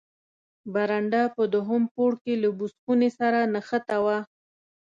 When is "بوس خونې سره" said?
2.57-3.39